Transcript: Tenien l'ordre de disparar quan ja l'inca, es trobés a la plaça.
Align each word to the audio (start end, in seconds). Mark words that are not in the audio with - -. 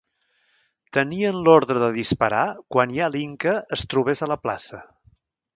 Tenien 0.97 1.37
l'ordre 1.47 1.83
de 1.83 1.91
disparar 1.99 2.41
quan 2.77 2.97
ja 2.97 3.13
l'inca, 3.17 3.55
es 3.79 3.87
trobés 3.93 4.25
a 4.29 4.35
la 4.37 4.43
plaça. 4.47 4.85